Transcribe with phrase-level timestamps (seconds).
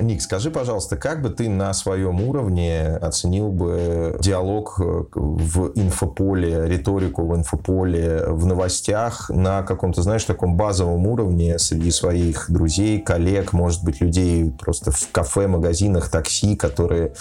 [0.00, 6.66] Ник, скажи, пожалуйста, как бы ты на своем уровне оценил бы диалог э, в инфополе,
[6.66, 13.52] риторику в инфополе, в новостях на каком-то, знаешь, таком базовом уровне среди своих друзей, коллег,
[13.52, 17.12] может быть, людей просто в кафе, магазинах, такси, которые,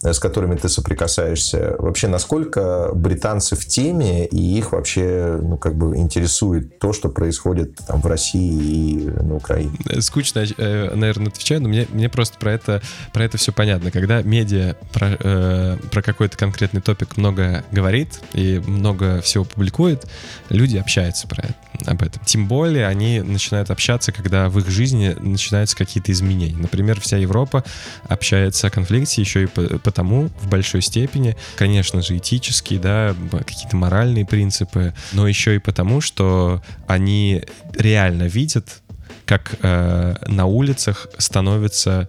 [0.00, 1.76] с которыми ты соприкасаешься.
[1.78, 7.76] Вообще, насколько британцы в теме и их вообще, ну, как бы интересует то, что происходит
[7.86, 9.72] там в России и на Украине?
[10.00, 13.90] Скучно, э, наверное, отвечаю, но мне, мне просто про это, про это все понятно.
[13.90, 20.06] Когда медиа про, э, про какой-то конкретный топик много говорит и много всего публикует,
[20.48, 21.54] люди общаются про это,
[21.86, 22.22] об этом.
[22.24, 26.56] Тем более они начинают общаться, когда в их жизни начинаются какие-то изменения.
[26.56, 27.64] Например, вся Европа
[28.08, 34.26] общается о конфликте еще и потому, в большой степени, конечно же, этические, да, какие-то моральные
[34.26, 37.42] принципы, но еще и потому, что они
[37.76, 38.82] реально видят,
[39.24, 42.08] как э, на улицах становится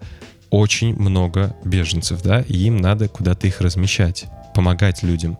[0.49, 5.37] очень много беженцев, да, и им надо куда-то их размещать, помогать людям.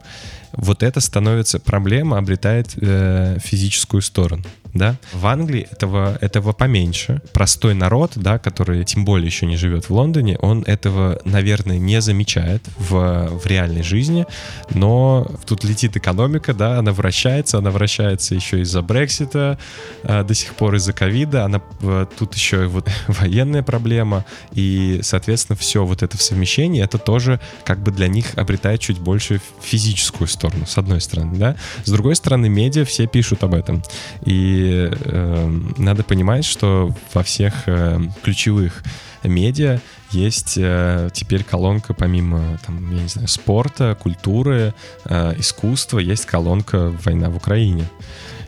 [0.53, 4.43] Вот это становится, проблема обретает э, физическую сторону
[4.73, 4.95] да.
[5.13, 7.21] В Англии этого, этого поменьше.
[7.31, 12.01] Простой народ, да, который тем более еще не живет в Лондоне, он этого, наверное, не
[12.01, 14.25] замечает в, в реальной жизни,
[14.71, 19.59] но тут летит экономика, да, она вращается, она вращается еще из-за Брексита,
[20.03, 24.99] э, до сих пор из-за ковида, она э, тут еще и вот военная проблема, и,
[25.03, 29.39] соответственно, все вот это в совмещении, это тоже как бы для них обретает чуть больше
[29.61, 31.55] физическую сторону, с одной стороны, да.
[31.83, 33.83] С другой стороны, медиа все пишут об этом.
[34.25, 38.83] И э, надо понимать, что во всех э, ключевых
[39.23, 39.79] медиа
[40.11, 44.73] есть э, теперь колонка помимо там, я не знаю, спорта, культуры,
[45.05, 47.89] э, искусства, есть колонка «Война в Украине».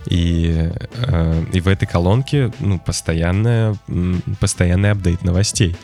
[0.07, 3.75] И, э, и в этой колонке ну, постоянная,
[4.39, 5.75] постоянный апдейт новостей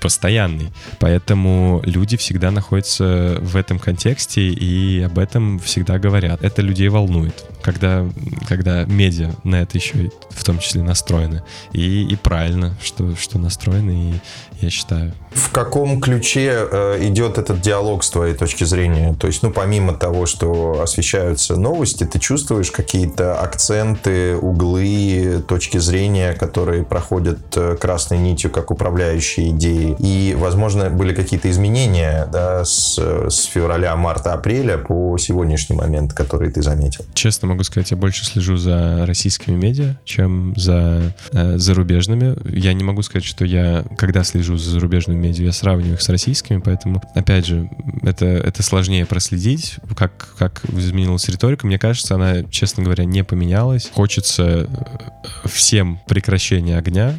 [0.00, 0.70] постоянный.
[0.98, 6.42] Поэтому люди всегда находятся в этом контексте и об этом всегда говорят.
[6.42, 8.06] Это людей волнует, когда,
[8.48, 11.42] когда медиа на это еще в том числе настроены.
[11.72, 14.14] И, и правильно, что, что настроены, и
[14.60, 15.12] я считаю.
[15.32, 19.14] В каком ключе э, идет этот диалог с твоей точки зрения?
[19.14, 26.32] То есть, ну, помимо того, что освещаются новости, ты чувствуешь какие-то акценты, углы, точки зрения,
[26.32, 29.77] которые проходят э, красной нитью как управляющие идеи?
[29.98, 36.50] И, возможно, были какие-то изменения да, с, с февраля, марта, апреля по сегодняшний момент, которые
[36.50, 37.04] ты заметил?
[37.14, 42.36] Честно могу сказать, я больше слежу за российскими медиа, чем за э, зарубежными.
[42.48, 46.08] Я не могу сказать, что я, когда слежу за зарубежными медиа, я сравниваю их с
[46.08, 47.70] российскими, поэтому, опять же,
[48.02, 51.66] это, это сложнее проследить, как, как изменилась риторика.
[51.66, 53.90] Мне кажется, она, честно говоря, не поменялась.
[53.92, 57.14] Хочется э, всем прекращения огня.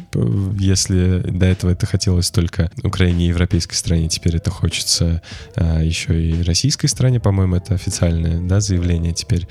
[0.58, 2.49] Если до этого это хотелось только
[2.82, 5.22] Украине и европейской стране, теперь это хочется
[5.56, 9.48] а, еще и российской стране, по-моему, это официальное да, заявление теперь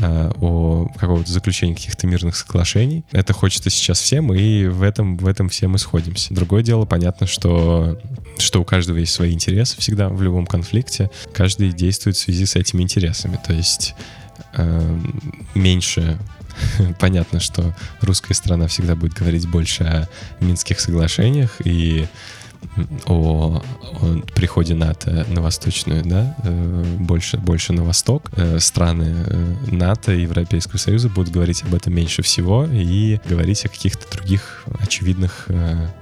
[0.00, 3.04] а, о какого-то заключении каких-то мирных соглашений.
[3.12, 6.34] Это хочется сейчас всем, и в этом, в этом все мы сходимся.
[6.34, 8.00] Другое дело, понятно, что,
[8.38, 11.10] что у каждого есть свои интересы всегда в любом конфликте.
[11.32, 13.38] Каждый действует в связи с этими интересами.
[13.44, 13.94] То есть
[14.54, 14.98] э,
[15.54, 16.18] меньше
[16.98, 20.08] понятно, что русская страна всегда будет говорить больше о
[20.40, 22.06] Минских соглашениях и
[23.06, 28.30] о, о приходе НАТО на восточную, да, э, больше, больше на восток.
[28.36, 33.64] Э, страны э, НАТО и Европейского Союза будут говорить об этом меньше всего и говорить
[33.64, 35.48] о каких-то других очевидных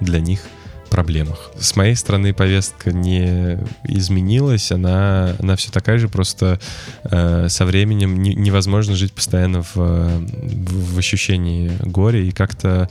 [0.00, 0.40] для них
[0.90, 1.50] проблемах.
[1.58, 6.60] С моей стороны повестка не изменилась, она, она все такая же, просто
[7.04, 12.88] э, со временем не, невозможно жить постоянно в, в, в ощущении горя и как-то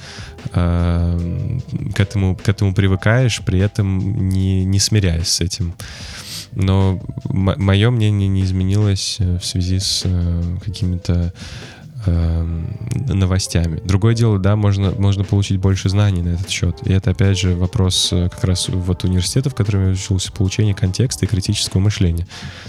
[0.53, 1.59] э,
[1.93, 5.75] к, этому, к этому привыкаешь, при этом не, не смиряясь с этим.
[6.51, 11.33] Но мое мнение не изменилось э, в связи с э, какими-то
[12.05, 12.77] Эм,
[13.07, 13.81] новостями.
[13.83, 16.77] Другое дело, да, можно, можно получить больше знаний на этот счет.
[16.85, 20.73] И это, опять же, вопрос э, как раз вот университета, в котором я учился, получение
[20.73, 22.25] контекста и критического мышления.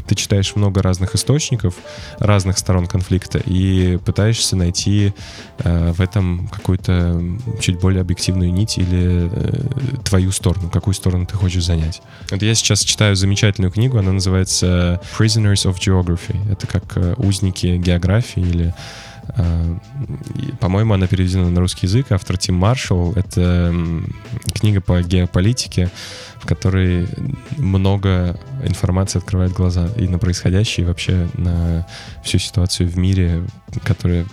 [0.07, 1.75] Ты читаешь много разных источников,
[2.19, 5.13] разных сторон конфликта, и пытаешься найти
[5.59, 7.23] э, в этом какую-то
[7.61, 12.03] чуть более объективную нить или э, твою сторону, какую сторону ты хочешь занять.
[12.31, 16.51] Вот я сейчас читаю замечательную книгу, она называется Prisoners of Geography.
[16.51, 19.10] Это как э, узники географии или Э,
[20.61, 22.07] по-моему, она переведена на русский язык.
[22.11, 23.13] Автор Тим Маршалл.
[23.15, 23.75] Это
[24.55, 25.91] книга по геополитике,
[26.39, 27.09] в которой
[27.57, 31.87] много информации открывает глаза и на происходящее, и вообще на
[32.23, 33.45] всю ситуацию в мире,
[33.85, 34.27] которая...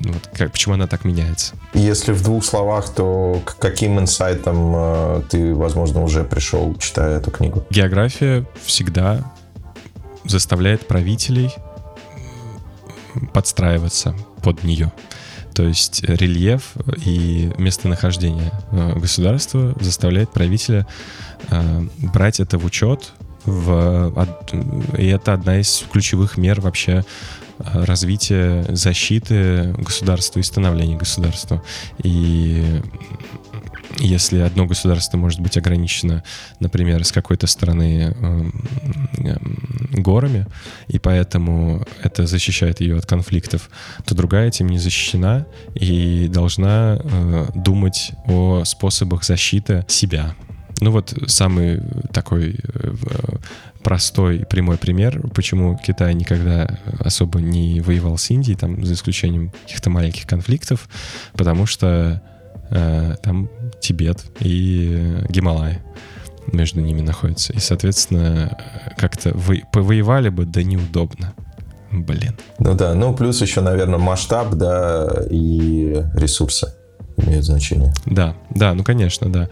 [0.00, 1.54] Вот, как, почему она так меняется.
[1.72, 7.30] Если в двух словах, то к каким инсайтам э, ты, возможно, уже пришел, читая эту
[7.30, 7.64] книгу?
[7.70, 9.32] География всегда
[10.24, 11.50] заставляет правителей
[13.32, 14.92] подстраиваться под нее.
[15.54, 16.72] То есть рельеф
[17.04, 20.86] и местонахождение э, государства заставляет правителя
[21.48, 23.12] э, брать это в учет,
[23.44, 24.26] в,
[24.98, 27.04] и это одна из ключевых мер вообще
[27.58, 31.62] э, развития защиты государства и становления государства.
[32.02, 32.82] И
[33.98, 36.22] если одно государство может быть ограничено,
[36.60, 38.50] например, с какой-то стороны э,
[39.18, 39.36] э,
[39.92, 40.46] горами,
[40.88, 43.70] и поэтому это защищает ее от конфликтов,
[44.04, 50.34] то другая этим не защищена и должна э, думать о способах защиты себя.
[50.80, 51.80] Ну вот самый
[52.12, 52.58] такой
[53.84, 59.52] простой и прямой пример, почему Китай никогда особо не воевал с Индией, там, за исключением
[59.66, 60.88] каких-то маленьких конфликтов,
[61.34, 62.33] потому что Э,
[62.70, 63.50] там
[63.80, 65.80] Тибет и Гималай
[66.52, 67.52] между ними находятся.
[67.52, 68.56] И, соответственно,
[68.96, 71.34] как-то вы, повоевали бы, да неудобно.
[71.90, 72.36] Блин.
[72.58, 76.74] Ну да, ну плюс еще, наверное, масштаб, да, и ресурсы
[77.24, 77.92] имеют значение.
[78.06, 79.48] Да, да, ну конечно, да.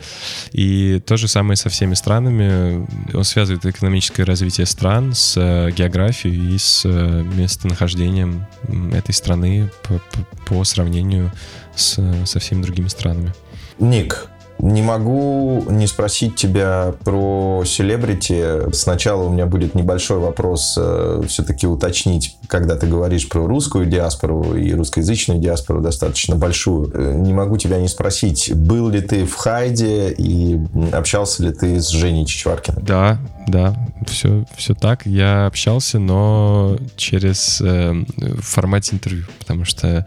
[0.52, 2.86] И то же самое со всеми странами.
[3.14, 8.46] Он связывает экономическое развитие стран с э, географией и с э, местонахождением
[8.92, 11.32] этой страны по, по, по сравнению
[11.74, 13.32] с, со всеми другими странами.
[13.78, 14.28] Ник,
[14.62, 18.72] не могу не спросить тебя про селебрити.
[18.72, 24.54] Сначала у меня будет небольшой вопрос э, все-таки уточнить, когда ты говоришь про русскую диаспору
[24.54, 26.92] и русскоязычную диаспору достаточно большую.
[26.94, 30.60] Э, не могу тебя не спросить, был ли ты в Хайде и
[30.92, 32.84] общался ли ты с Женей Чичваркиным?
[32.84, 33.18] Да,
[33.48, 33.74] да,
[34.06, 35.06] все, все так.
[35.06, 37.94] Я общался, но через э,
[38.38, 40.06] формате интервью, потому что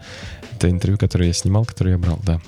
[0.52, 2.40] это интервью, которое я снимал, которое я брал, да.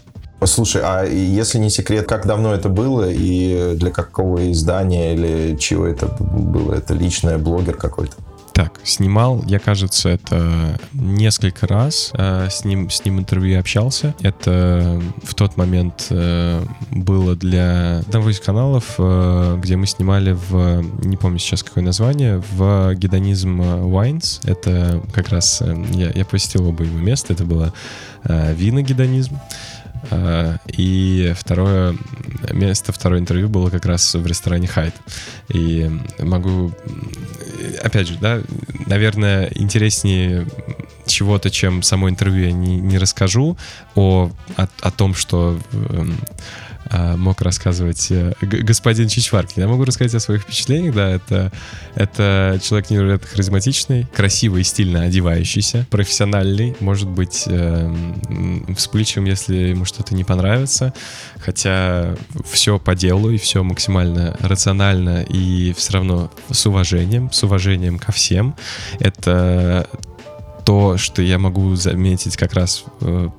[0.45, 5.87] Слушай, а если не секрет, как давно это было и для какого издания или чего
[5.87, 6.75] это было?
[6.75, 8.15] Это личное, блогер какой-то?
[8.59, 12.11] Так, снимал, я, кажется, это несколько раз.
[12.15, 14.17] Э, с ним, с ним интервью общался.
[14.21, 20.83] Это в тот момент э, было для одного из каналов, э, где мы снимали в,
[21.07, 24.41] не помню сейчас какое название, в Гедонизм Wines.
[24.43, 25.63] Это как раз,
[25.93, 27.35] я, я посетил оба его места.
[27.35, 27.73] Это было
[28.25, 29.37] виногедонизм.
[29.37, 29.39] Э,
[30.69, 31.97] и второе
[32.53, 34.95] место, второе интервью было как раз в ресторане Хайт.
[35.49, 36.73] И могу,
[37.83, 38.41] опять же, да,
[38.87, 40.47] наверное, интереснее
[41.07, 43.57] чего-то, чем само интервью я не, не расскажу
[43.95, 46.19] о, о, о том, что эм,
[46.91, 49.63] мог рассказывать э, господин Чичваркин.
[49.63, 51.53] Я могу рассказать о своих впечатлениях, да, это,
[51.95, 57.95] это человек невероятно харизматичный, красивый и стильно одевающийся, профессиональный, может быть э,
[58.77, 60.95] вспыльчивым, если ему что-то не понравится,
[61.39, 62.15] хотя
[62.45, 68.13] все по делу и все максимально рационально и все равно с уважением, с уважением ко
[68.13, 68.55] всем.
[68.99, 69.89] Это
[70.69, 73.31] то, что я могу заметить, как раз э,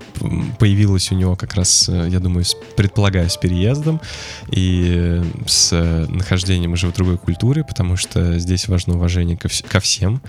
[0.58, 2.44] появилось у него как раз, э, я думаю,
[2.76, 4.02] предполагаю, с переездом
[4.50, 5.72] и с
[6.10, 10.24] нахождением уже в другой культуре, потому что здесь важно уважение ко, ко всем.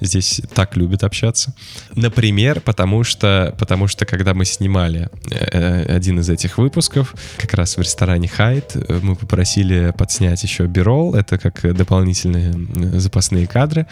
[0.00, 1.52] Здесь так любят общаться.
[1.94, 7.76] Например, потому что, потому что когда мы снимали э, один из этих выпусков, как раз
[7.76, 12.54] в ресторане Хайт, мы попросили подснять еще бирол, это как дополнительные
[12.98, 13.86] запасные кадры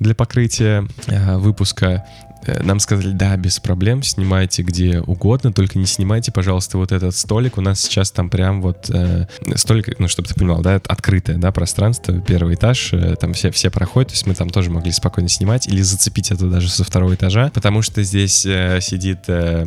[0.00, 2.06] для покрытия выпуска.
[2.46, 7.14] Э, нам сказали, да, без проблем, снимайте где угодно, только не снимайте, пожалуйста, вот этот
[7.14, 7.58] столик.
[7.58, 9.26] У нас сейчас там прям вот э,
[9.56, 13.70] столик, ну, чтобы ты понимал, да, открытое, да, пространство, первый этаж, э, там все, все
[13.70, 17.14] проходят, то есть мы там тоже могли спокойно снимать или зацепить это даже со второго
[17.14, 19.66] этажа, потому что здесь э, сидит э,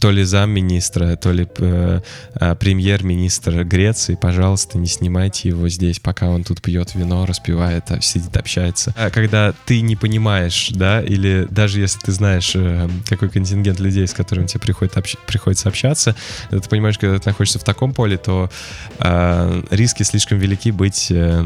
[0.00, 2.00] то ли замминистра, то ли э,
[2.34, 8.00] э, премьер-министр Греции, пожалуйста, не снимайте его здесь, пока он тут пьет вино, распивает, а
[8.00, 8.94] сидит, общается.
[8.96, 13.80] А когда ты не понимаешь, да, или даже даже если ты знаешь, э, какой контингент
[13.80, 15.16] людей, с которыми тебе приходит общ...
[15.26, 16.14] приходится общаться,
[16.50, 18.50] ты понимаешь, когда ты находишься в таком поле, то
[18.98, 21.42] э, риски слишком велики быть, э,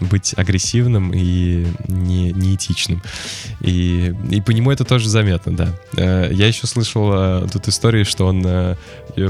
[0.00, 3.02] быть агрессивным и не, неэтичным.
[3.62, 5.68] И, и по нему это тоже заметно, да.
[5.96, 8.76] Э, я еще слышал э, тут истории, что он э,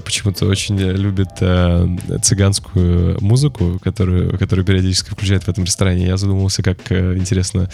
[0.04, 1.86] почему-то очень любит э,
[2.20, 6.04] цыганскую музыку, которую, которую периодически включает в этом ресторане.
[6.04, 7.70] Я задумался, как э, интересно,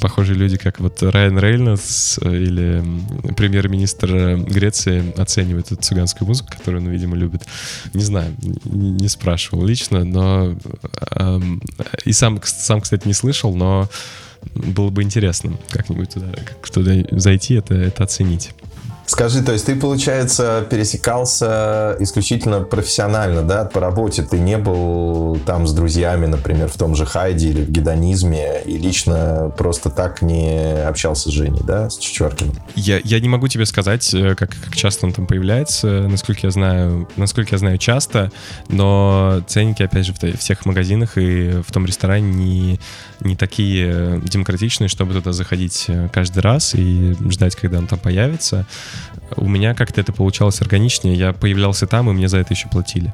[0.00, 2.82] похожие люди, как вот Райан Рейнольдс Пападимос или
[3.34, 7.42] премьер-министр Греции оценивает эту цыганскую музыку, которую он, видимо, любит.
[7.92, 8.34] Не знаю,
[8.64, 10.54] не спрашивал лично, но
[12.04, 13.88] и сам, сам, кстати, не слышал, но
[14.54, 16.32] было бы интересно как-нибудь туда,
[16.72, 18.50] туда зайти, это, это оценить.
[19.06, 24.22] Скажи, то есть ты, получается, пересекался исключительно профессионально, да, по работе?
[24.22, 28.78] Ты не был там с друзьями, например, в том же Хайде или в гедонизме, и
[28.78, 32.54] лично просто так не общался с Женей, да, с Чечеркиным?
[32.74, 36.50] Я, я не могу тебе сказать, э, как, как часто он там появляется, насколько я
[36.50, 38.32] знаю, насколько я знаю часто,
[38.68, 42.80] но ценники, опять же, в, всех магазинах и в том ресторане не,
[43.20, 48.66] не такие демократичные, чтобы туда заходить э, каждый раз и ждать, когда он там появится.
[49.36, 51.14] У меня как-то это получалось органичнее.
[51.14, 53.12] Я появлялся там, и мне за это еще платили.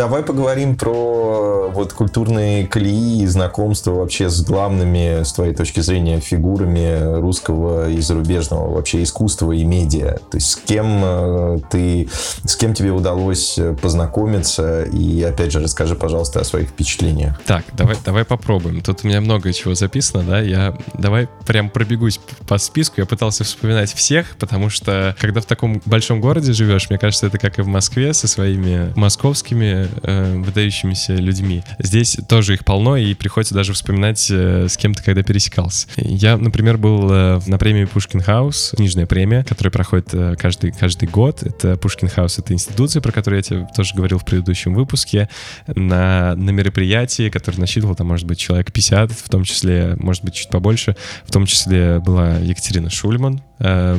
[0.00, 6.20] Давай поговорим про вот культурные колеи и знакомства вообще с главными, с твоей точки зрения,
[6.20, 10.12] фигурами русского и зарубежного вообще искусства и медиа.
[10.30, 12.08] То есть с кем э, ты,
[12.46, 17.38] с кем тебе удалось познакомиться и опять же расскажи, пожалуйста, о своих впечатлениях.
[17.44, 18.80] Так, давай, давай попробуем.
[18.80, 20.40] Тут у меня много чего записано, да.
[20.40, 23.02] Я давай прям пробегусь по списку.
[23.02, 27.36] Я пытался вспоминать всех, потому что когда в таком большом городе живешь, мне кажется, это
[27.36, 31.62] как и в Москве со своими московскими э, выдающимися людьми.
[31.78, 35.86] Здесь тоже их полно, и приходится даже вспоминать, э, с кем ты когда пересекался.
[35.96, 41.08] Я, например, был э, на премии Пушкин Хаус, книжная премия, которая проходит э, каждый, каждый
[41.08, 41.42] год.
[41.42, 45.28] Это Пушкин Хаус, это институция, про которую я тебе тоже говорил в предыдущем выпуске,
[45.66, 50.34] на, на мероприятии, которое насчитывало, там, может быть, человек 50, в том числе, может быть,
[50.34, 53.98] чуть побольше, в том числе была Екатерина Шульман, э,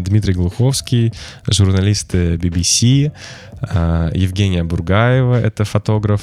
[0.00, 1.12] Дмитрий Глуховский,
[1.46, 3.12] журналисты BBC,
[3.60, 6.22] а, Евгения Бургаева, это фотограф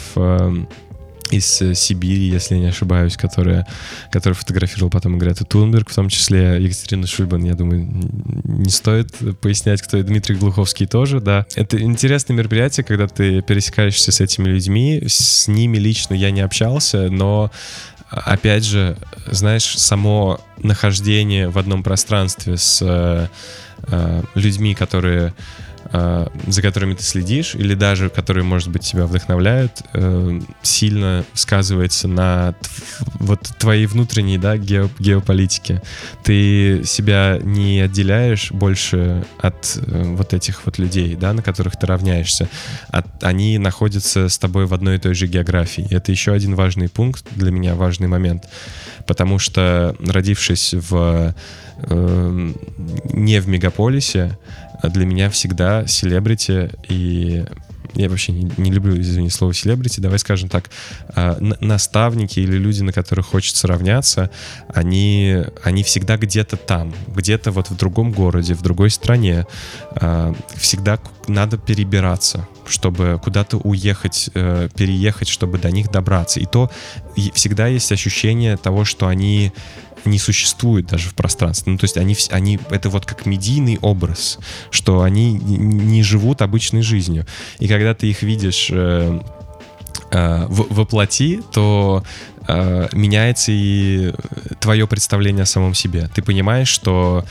[1.31, 3.65] из Сибири, если не ошибаюсь, которая,
[4.11, 7.87] который фотографировал потом Грету Тунберг, в том числе Екатерина Шульбан, я думаю,
[8.43, 11.45] не стоит пояснять, кто и Дмитрий Глуховский тоже, да.
[11.55, 17.09] Это интересное мероприятие, когда ты пересекаешься с этими людьми, с ними лично я не общался,
[17.09, 17.51] но
[18.09, 18.97] опять же,
[19.27, 23.27] знаешь, само нахождение в одном пространстве с э,
[23.87, 25.33] э людьми, которые
[25.91, 32.55] за которыми ты следишь, или даже которые, может быть, тебя вдохновляют, э, сильно сказывается на
[33.19, 35.81] вот твоей внутренней, да, геополитике.
[36.23, 41.85] Ты себя не отделяешь больше от э, вот этих вот людей, да, на которых ты
[41.85, 42.49] равняешься.
[42.89, 45.87] От, они находятся с тобой в одной и той же географии.
[45.91, 48.45] Это еще один важный пункт для меня, важный момент.
[49.05, 51.35] Потому что, родившись в
[51.77, 52.51] э,
[53.13, 54.37] не в мегаполисе,
[54.83, 57.45] для меня всегда селебрити и
[57.95, 60.69] я вообще не, не люблю, извини, слово селебрити, давай скажем так,
[61.15, 64.29] э, наставники или люди, на которых хочется равняться,
[64.73, 69.45] они, они всегда где-то там, где-то вот в другом городе, в другой стране.
[69.95, 76.39] Э, всегда надо перебираться, чтобы куда-то уехать, э, переехать, чтобы до них добраться.
[76.39, 76.69] И то
[77.15, 79.53] и всегда есть ощущение того, что они
[80.05, 81.71] не существует даже в пространстве.
[81.71, 86.81] Ну, то есть они, они это вот как медийный образ, что они не живут обычной
[86.81, 87.25] жизнью.
[87.59, 89.19] И когда ты их видишь э,
[90.11, 92.03] э, воплоти, то
[92.47, 94.13] э, меняется и
[94.59, 96.09] твое представление о самом себе.
[96.13, 97.25] Ты понимаешь, что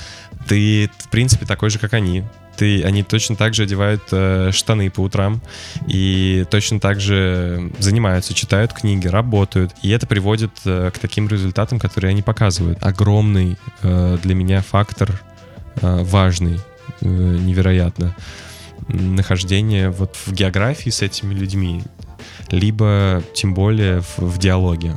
[0.46, 2.24] ты, в принципе, такой же, как они
[2.56, 5.40] ты, они точно так же одевают э, штаны по утрам
[5.86, 9.72] и точно так же занимаются, читают книги, работают.
[9.82, 12.82] И это приводит э, к таким результатам, которые они показывают.
[12.82, 15.20] Огромный э, для меня фактор,
[15.82, 16.60] э, важный,
[17.00, 18.14] э, невероятно,
[18.88, 21.82] нахождение вот в географии с этими людьми,
[22.50, 24.96] либо тем более в, в диалоге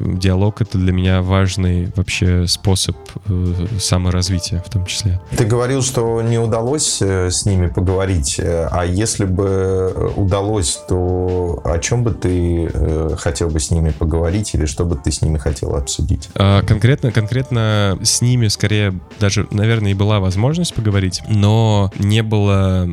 [0.00, 5.20] диалог— это для меня важный вообще способ э, саморазвития в том числе.
[5.36, 11.60] Ты говорил, что не удалось э, с ними поговорить, э, а если бы удалось, то
[11.64, 12.70] о чем бы ты
[13.16, 16.28] хотел бы с ними поговорить или что бы ты с ними хотел обсудить?
[16.34, 22.88] А, конкретно, конкретно с ними скорее даже, наверное, и была возможность поговорить, но не было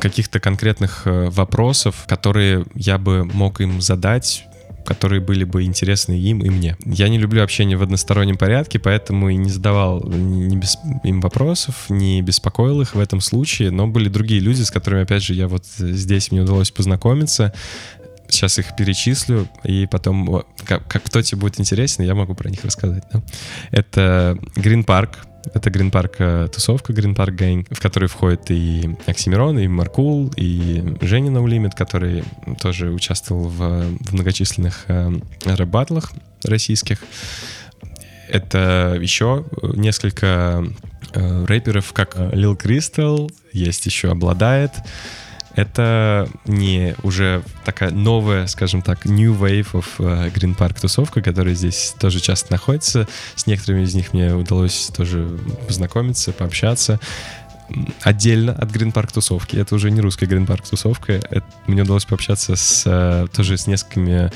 [0.00, 4.46] каких-то конкретных вопросов, которые я бы мог им задать
[4.84, 6.76] которые были бы интересны им и мне.
[6.84, 11.86] Я не люблю общение в одностороннем порядке, поэтому и не задавал ни без, им вопросов,
[11.88, 15.48] не беспокоил их в этом случае, но были другие люди, с которыми, опять же, я
[15.48, 17.52] вот здесь мне удалось познакомиться,
[18.28, 22.64] сейчас их перечислю, и потом, как, как кто тебе будет интересен, я могу про них
[22.64, 23.04] рассказать.
[23.12, 23.22] Да?
[23.70, 25.16] Это Green Park,
[25.52, 30.32] Это Green Park э, тусовка, Green Park Gang, в которой входит и Оксимирон, и Маркул,
[30.36, 32.24] и Женя No Limit, который
[32.60, 35.12] тоже участвовал в, в многочисленных э,
[35.44, 36.12] рэп-баттлах
[36.44, 36.98] российских.
[38.28, 40.64] Это еще несколько
[41.12, 44.72] э, рэперов, как Lil Crystal, есть еще Обладает,
[45.54, 51.54] это не уже такая новая, скажем так, new wave of uh, Green Park тусовка, которая
[51.54, 53.08] здесь тоже часто находится.
[53.36, 56.98] С некоторыми из них мне удалось тоже познакомиться, пообщаться
[58.02, 59.56] отдельно от Green Park тусовки.
[59.56, 61.12] Это уже не русская Green Park тусовка.
[61.12, 64.30] Это, мне удалось пообщаться с, э, тоже с несколькими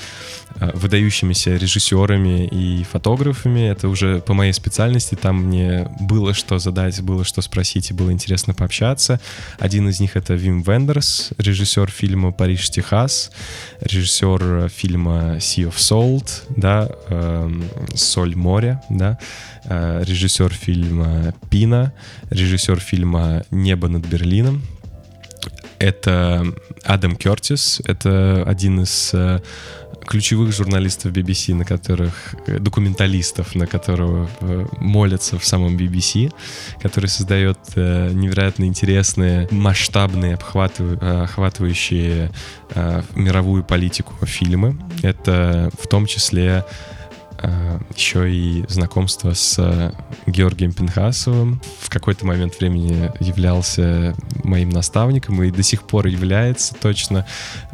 [0.61, 3.68] э, выдающимися режиссерами и фотографами.
[3.68, 5.14] Это уже по моей специальности.
[5.14, 9.20] Там мне было что задать, было что спросить и было интересно пообщаться.
[9.58, 13.30] Один из них это Вим Вендерс, режиссер фильма «Париж, Техас»,
[13.80, 17.50] режиссер фильма «Sea of Salt», да, э,
[17.94, 21.92] «Соль моря», да, э, режиссер фильма «Пина»,
[22.30, 24.62] режиссер фильма «Небо над Берлином».
[25.78, 26.44] Это
[26.84, 29.40] Адам Кертис, это один из э,
[30.06, 36.32] ключевых журналистов BBC, на которых э, документалистов, на которого э, молятся в самом BBC,
[36.82, 42.32] который создает невероятно интересные, масштабные, охватывающие
[43.14, 44.78] мировую политику фильмы.
[45.02, 46.98] Это в том числе Э,
[47.95, 49.92] еще и знакомство с э,
[50.26, 51.61] Георгием Пинхасовым.
[51.80, 54.14] В какой-то момент времени являлся
[54.45, 57.26] моим наставником и до сих пор является точно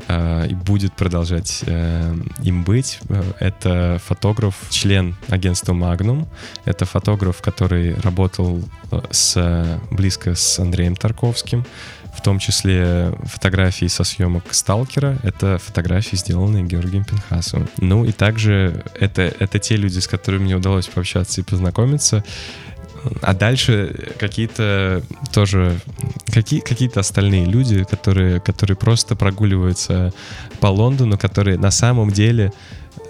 [0.08, 2.98] э, и будет продолжать им быть.
[3.38, 6.26] Это фотограф, член агентства Magnum.
[6.64, 8.62] Это фотограф, который работал
[9.10, 11.64] с, близко с Андреем Тарковским
[12.16, 15.18] в том числе фотографии со съемок «Сталкера».
[15.22, 17.68] Это фотографии, сделанные Георгием Пинхасовым.
[17.78, 22.24] Ну и также это, это те люди, с которыми мне удалось пообщаться и познакомиться.
[23.20, 25.02] А дальше какие-то
[25.32, 25.78] тоже
[26.32, 30.12] какие, какие-то остальные люди, которые, которые просто прогуливаются
[30.60, 32.52] по Лондону, которые на самом деле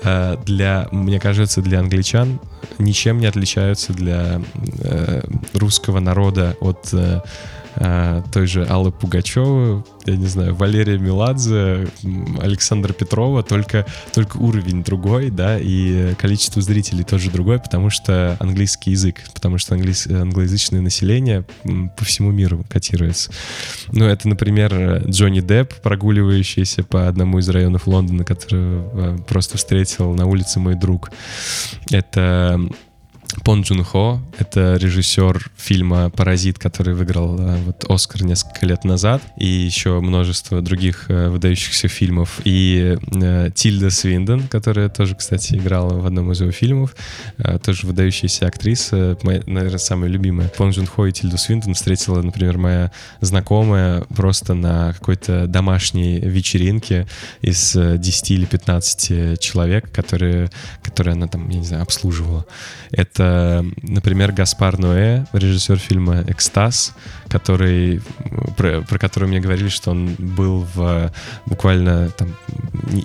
[0.02, 2.40] э, для, мне кажется, для англичан
[2.78, 4.40] ничем не отличаются для
[4.80, 7.20] э, русского народа от э,
[7.76, 11.88] той же Аллы Пугачевой, я не знаю, Валерия Меладзе,
[12.40, 18.92] Александра Петрова, только, только уровень другой, да, и количество зрителей тоже другое, потому что английский
[18.92, 21.44] язык, потому что английс, англоязычное население
[21.96, 23.32] по всему миру котируется.
[23.92, 30.26] Ну, это, например, Джонни Депп, прогуливающийся по одному из районов Лондона, которого просто встретил на
[30.26, 31.10] улице мой друг.
[31.90, 32.60] Это
[33.42, 39.22] Пон Джун Хо— это режиссер фильма «Паразит», который выиграл э, вот Оскар несколько лет назад,
[39.36, 42.40] и еще множество других э, выдающихся фильмов.
[42.44, 46.94] И э, Тильда Свинден, которая тоже, кстати, играла в одном из его фильмов,
[47.38, 50.48] э, тоже выдающаяся актриса, моя, наверное, самая любимая.
[50.48, 57.06] Пон Джун Хо и Тильду Свинден встретила, например, моя знакомая просто на какой-то домашней вечеринке
[57.42, 60.50] из 10 э, или 15 человек, которые,
[60.94, 62.46] которые она там, я не знаю, обслуживала.
[62.92, 66.94] Это например, Гаспар Ноэ, режиссер фильма «Экстаз»,
[67.28, 68.00] который,
[68.56, 71.10] про, про который мне говорили, что он был в
[71.46, 72.28] буквально там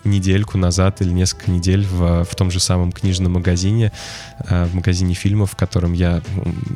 [0.03, 3.91] недельку назад или несколько недель в, в том же самом книжном магазине,
[4.47, 6.21] э, в магазине фильмов, в котором я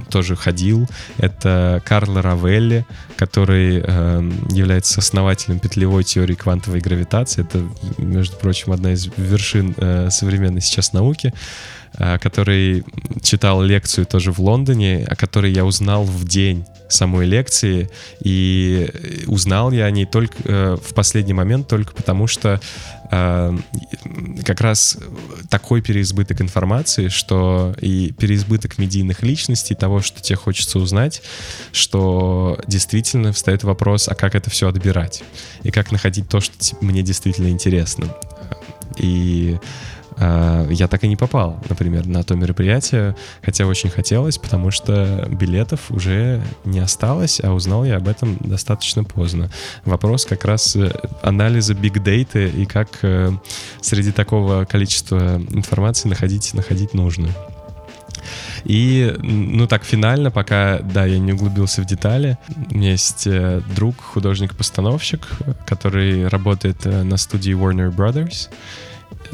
[0.10, 0.88] тоже ходил.
[1.17, 2.86] Это Карло Равелли,
[3.17, 7.41] который э, является основателем петлевой теории квантовой гравитации.
[7.43, 7.63] Это,
[7.97, 11.02] между прочим, одна из вершин э, современной сейчас науки.
[11.99, 12.83] Э, который
[13.21, 17.89] читал лекцию тоже в Лондоне, о которой я узнал в день самой лекции,
[18.19, 22.59] и узнал я о ней только э, в последний момент только потому, что
[23.11, 23.57] э,
[24.43, 24.97] как раз
[25.51, 31.21] такой переизбыток информации, что и переизбыток медийных личностей, того, что тебе хочется узнать,
[31.73, 35.23] что действительно встает вопрос, а как это все отбирать,
[35.61, 38.15] и как находить то, что мне действительно интересно.
[38.97, 39.57] И
[40.17, 45.91] я так и не попал, например, на то мероприятие, хотя очень хотелось, потому что билетов
[45.91, 49.49] уже не осталось, а узнал я об этом достаточно поздно.
[49.86, 53.32] Вопрос как раз э, анализа биг-дейта и как э,
[53.82, 57.34] среди такого количества информации находить, находить нужную.
[58.63, 62.38] И, ну так, финально, пока, да, я не углубился в детали,
[62.71, 65.28] у меня есть э, друг, художник-постановщик,
[65.65, 68.49] который работает на студии Warner Brothers,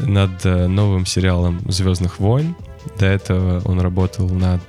[0.06, 2.56] над э, новым сериалом «Звездных войн».
[2.98, 4.62] До этого он работал над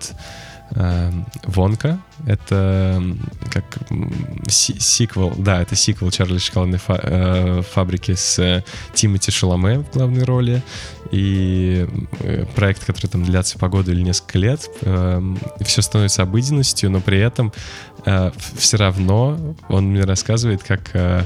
[0.72, 1.12] э,
[1.44, 1.98] Вонка.
[2.26, 3.02] Это
[3.50, 3.64] как
[4.48, 8.64] сиквел, да, это сиквел Чарли Шоколадной фа- э, фабрики с э,
[8.94, 10.62] Тимоти Шаломе в главной роли.
[11.10, 11.86] И
[12.20, 15.22] э, проект, который там длится по году или несколько лет, э,
[15.62, 17.52] все становится обыденностью, но при этом
[18.04, 21.24] э, все равно он мне рассказывает, как э,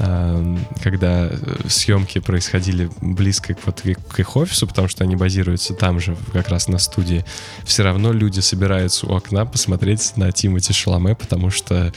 [0.00, 1.28] Эм, когда
[1.66, 6.68] съемки происходили близко вот к их офису, потому что они базируются там же, как раз
[6.68, 7.24] на студии,
[7.64, 11.92] все равно люди собираются у окна посмотреть на Тимати Шаломе, потому что,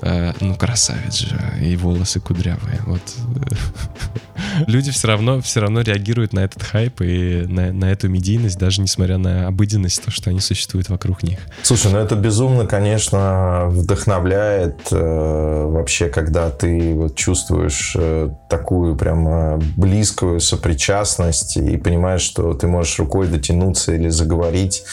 [0.00, 2.80] ну, красавец же, и волосы кудрявые.
[2.86, 3.02] Вот.
[4.66, 8.80] Люди все равно, все равно реагируют на этот хайп и на, на эту медийность, даже
[8.80, 11.38] несмотря на обыденность, то, что они существуют вокруг них.
[11.62, 19.60] Слушай, ну это безумно, конечно, вдохновляет э, вообще, когда ты вот чувствуешь э, такую прям
[19.76, 24.84] близкую сопричастность и понимаешь, что ты можешь рукой дотянуться или заговорить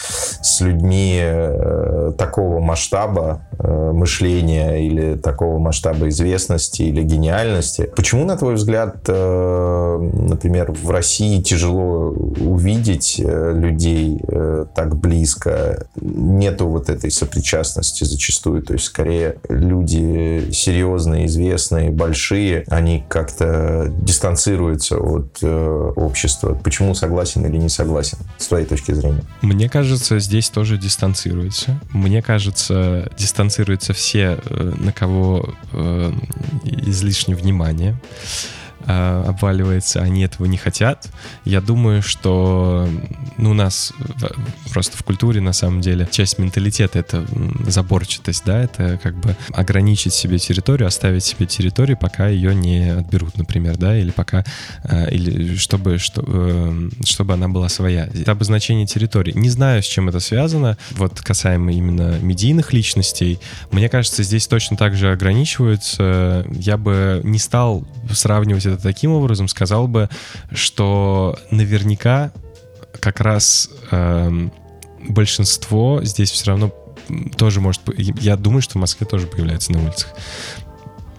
[0.41, 7.89] с людьми э, такого масштаба э, мышления или такого масштаба известности или гениальности.
[7.95, 9.07] Почему, на твой взгляд,
[9.99, 14.19] например, в России тяжело увидеть людей
[14.75, 15.87] так близко?
[15.99, 18.63] Нету вот этой сопричастности зачастую.
[18.63, 26.53] То есть, скорее, люди серьезные, известные, большие, они как-то дистанцируются от э, общества.
[26.63, 29.23] Почему согласен или не согласен, с твоей точки зрения?
[29.41, 31.79] Мне кажется, здесь тоже дистанцируются.
[31.91, 36.11] Мне кажется, дистанцируются все, э, на кого э,
[36.63, 37.99] излишнее внимание.
[38.85, 41.09] Э, обваливается, они этого не хотят.
[41.43, 42.87] Я думаю, что
[43.37, 43.93] ну, у нас
[44.71, 47.25] просто в культуре, на самом деле, часть менталитета— это
[47.67, 53.37] заборчатость, да, это как бы ограничить себе территорию, оставить себе территорию, пока ее не отберут,
[53.37, 54.45] например, да, или пока,
[54.83, 58.07] э, или чтобы, что, э, чтобы она была своя.
[58.13, 59.33] Это обозначение территории.
[59.33, 63.39] Не знаю, с чем это связано, вот касаемо именно медийных личностей.
[63.71, 66.45] Мне кажется, здесь точно так же ограничиваются.
[66.49, 70.09] Я бы не стал сравнивать это таким образом, сказал бы,
[70.51, 72.31] что наверняка
[72.99, 74.49] как раз э,
[75.07, 76.73] большинство здесь все равно
[77.37, 77.81] тоже может...
[77.97, 80.09] Я думаю, что в Москве тоже появляется на улицах.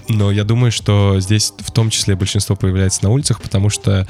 [0.08, 4.06] Но я думаю, что здесь в том числе большинство появляется на улицах, потому что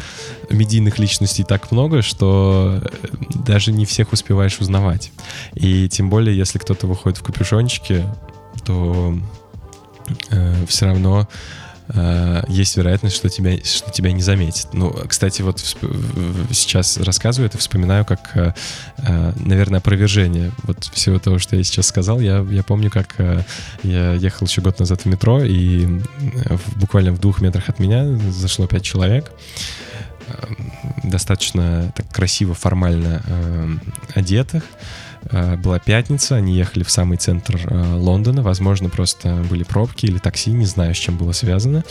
[0.49, 3.07] медийных личностей так много, что э,
[3.45, 5.13] даже не всех успеваешь узнавать.
[5.55, 8.07] И тем более, если кто-то выходит в капюшончике,
[8.65, 9.15] то
[10.31, 11.29] э, все равно
[11.95, 14.73] э, есть вероятность, что тебя, что тебя не заметят.
[14.73, 15.59] Ну, кстати, вот
[16.51, 18.53] сейчас рассказываю это, вспоминаю как, э,
[18.99, 22.21] э, наверное, опровержение вот всего того, что я сейчас сказал.
[22.21, 23.43] Я, я помню, как э,
[23.83, 28.07] я ехал еще год назад в метро, и в, буквально в двух метрах от меня
[28.31, 29.33] зашло пять человек
[31.03, 33.69] достаточно так красиво, формально э,
[34.15, 34.65] одетых.
[35.31, 40.19] Э, была пятница, они ехали в самый центр э, Лондона, возможно, просто были пробки или
[40.19, 41.85] такси, не знаю, с чем было связано.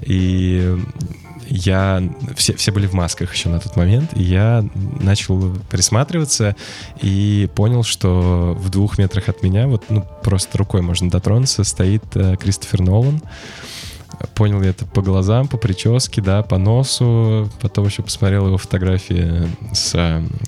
[0.00, 0.76] И
[1.48, 2.02] я...
[2.36, 6.56] Все, все были в масках еще на тот момент, и я начал присматриваться
[7.00, 12.04] и понял, что в двух метрах от меня, вот ну, просто рукой можно дотронуться, стоит
[12.14, 13.20] э, Кристофер Нолан.
[14.34, 17.50] Понял я это по глазам, по прическе, да, по носу.
[17.60, 19.92] Потом еще посмотрел его фотографии с,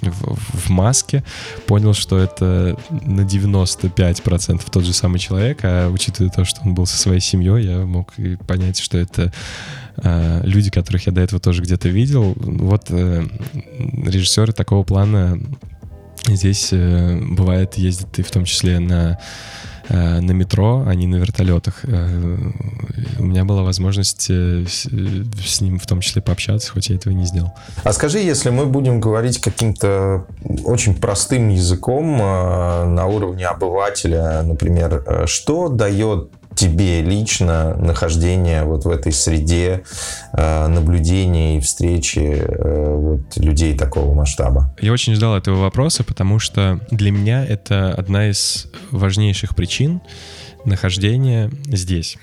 [0.03, 1.25] в, в маске.
[1.67, 5.61] Понял, что это на 95% тот же самый человек.
[5.63, 9.33] А учитывая то, что он был со своей семьей, я мог и понять, что это
[9.97, 12.35] э, люди, которых я до этого тоже где-то видел.
[12.37, 13.27] Вот э,
[13.79, 15.39] режиссеры такого плана
[16.27, 19.19] здесь э, бывает ездят и в том числе на Э,
[19.89, 21.81] на метро, а не на вертолетах.
[21.85, 22.51] Э,
[23.19, 27.25] у меня была возможность э, с ним в том числе пообщаться, хоть я этого не
[27.25, 27.53] сделал.
[27.85, 30.27] А скажи, если мы будем говорить каким-то
[30.65, 39.13] очень простым языком на уровне обывателя, например, что дает тебе лично нахождение вот в этой
[39.13, 39.85] среде
[40.33, 44.75] э, наблюдения и встречи э, вот людей такого масштаба?
[44.81, 50.01] Я очень ждал этого вопроса, потому что для меня это одна из важнейших причин
[50.67, 52.19] нахождения здесь.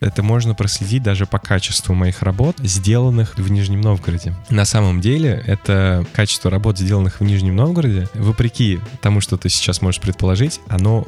[0.00, 4.34] Это можно проследить даже по качеству моих работ, сделанных в Нижнем Новгороде.
[4.50, 9.80] На самом деле, это качество работ, сделанных в Нижнем Новгороде, вопреки тому, что ты сейчас
[9.82, 11.06] можешь предположить, оно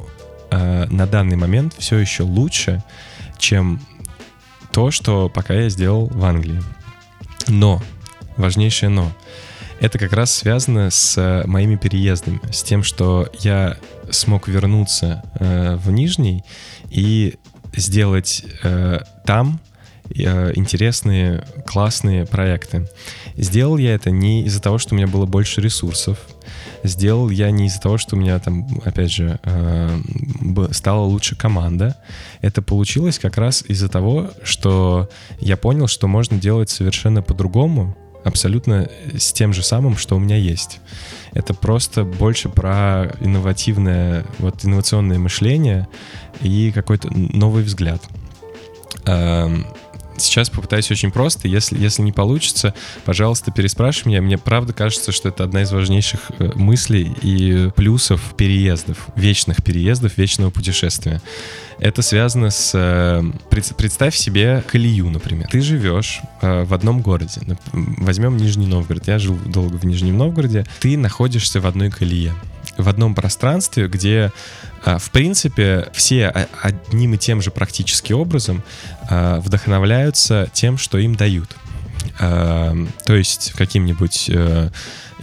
[0.51, 2.83] э, на данный момент все еще лучше,
[3.39, 3.81] чем
[4.73, 6.61] то, что пока я сделал в Англии.
[7.49, 7.83] Но,
[8.37, 9.13] важнейшее но,
[9.81, 13.77] это как раз связано с моими переездами, с тем, что я
[14.11, 16.43] смог вернуться э, в Нижний
[16.91, 17.35] и
[17.75, 19.61] сделать э, там
[20.11, 22.89] э, интересные, классные проекты.
[23.37, 26.19] Сделал я это не из-за того, что у меня было больше ресурсов,
[26.85, 30.01] сделал я не из-за того, что у меня там, опять же, э,
[30.71, 31.97] стала лучше команда.
[32.41, 35.09] Это получилось как раз из-за того, что
[35.41, 40.37] я понял, что можно делать совершенно по-другому абсолютно с тем же самым, что у меня
[40.37, 40.81] есть.
[41.33, 45.89] Это просто больше про инновативное, вот инновационное мышление
[46.41, 48.03] и какой-то новый взгляд.
[50.17, 51.49] Сейчас попытаюсь очень просто.
[51.49, 52.75] Если, если не получится,
[53.05, 54.23] пожалуйста, переспрашивай меня.
[54.23, 60.17] Мне правда кажется, что это одна из важнейших э, мыслей и плюсов переездов, вечных переездов,
[60.17, 61.21] вечного путешествия.
[61.79, 62.73] Это связано с...
[62.75, 65.49] Э, представь себе колею, например.
[65.51, 67.41] Ты живешь э, в одном городе.
[67.73, 69.07] Возьмем Нижний Новгород.
[69.07, 70.65] Я жил долго в Нижнем Новгороде.
[70.81, 72.33] Ты находишься в одной колее
[72.77, 74.33] в одном пространстве, где,
[74.85, 78.65] а, в принципе, все одним и тем же практически образом
[79.09, 81.57] вдохновляются тем, что им дают.
[82.19, 84.71] То есть каким-нибудь э,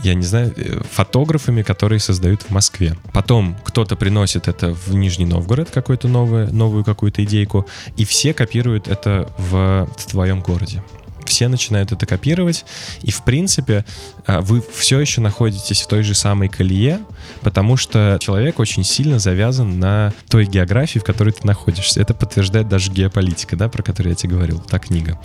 [0.03, 2.95] я не знаю, э, фотографами, которые создают в Москве.
[3.13, 8.87] Потом кто-то приносит это в Нижний Новгород, какую-то новую, новую какую-то идейку, и все копируют
[8.87, 10.83] это в, твоем городе
[11.31, 12.65] все начинают это копировать,
[13.01, 13.85] и в принципе
[14.27, 16.99] а, вы все еще находитесь в той же самой колее,
[17.39, 22.01] потому что человек очень сильно завязан на той географии, в которой ты находишься.
[22.01, 25.17] Это подтверждает даже геополитика, да, про которую я тебе говорил, та книга,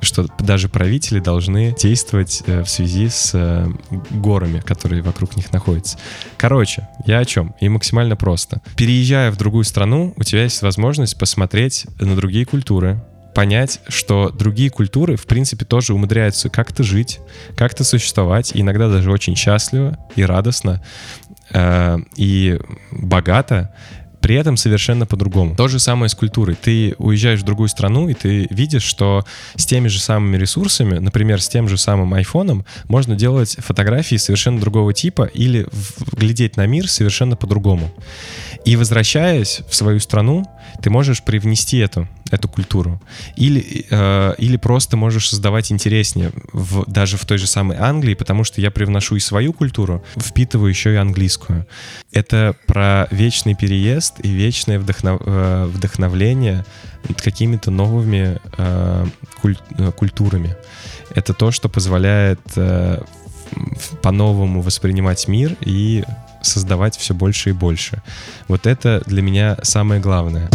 [0.00, 3.68] что даже правители должны действовать э, в связи с э,
[4.10, 5.96] горами, которые вокруг них находятся.
[6.38, 7.54] Короче, я о чем?
[7.60, 8.62] И максимально просто.
[8.76, 13.00] Переезжая в другую страну, у тебя есть возможность посмотреть на другие культуры,
[13.34, 17.20] понять, что другие культуры, в принципе, тоже умудряются как-то жить,
[17.56, 20.82] как-то существовать, иногда даже очень счастливо и радостно,
[21.52, 22.58] э, и
[22.90, 23.74] богато,
[24.22, 25.56] при этом совершенно по-другому.
[25.56, 26.54] То же самое с культурой.
[26.54, 31.42] Ты уезжаешь в другую страну, и ты видишь, что с теми же самыми ресурсами, например,
[31.42, 35.66] с тем же самым айфоном, можно делать фотографии совершенно другого типа или
[36.12, 37.92] глядеть на мир совершенно по-другому.
[38.64, 40.44] И возвращаясь в свою страну,
[40.82, 43.00] ты можешь привнести эту, эту культуру.
[43.36, 48.44] Или, э, или просто можешь создавать интереснее в, даже в той же самой Англии, потому
[48.44, 51.66] что я привношу и свою культуру, впитываю еще и английскую.
[52.12, 56.64] Это про вечный переезд и вечное вдохнов, э, вдохновление
[57.16, 59.06] какими-то новыми э,
[59.40, 60.56] куль, э, культурами.
[61.14, 63.02] Это то, что позволяет э,
[64.02, 66.04] по-новому воспринимать мир и
[66.42, 68.02] создавать все больше и больше.
[68.48, 70.48] Вот это для меня самое главное.